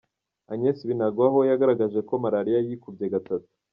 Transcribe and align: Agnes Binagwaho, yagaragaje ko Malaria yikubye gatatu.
Agnes 0.53 0.77
Binagwaho, 0.89 1.39
yagaragaje 1.49 1.99
ko 2.07 2.13
Malaria 2.23 2.59
yikubye 2.67 3.05
gatatu. 3.13 3.47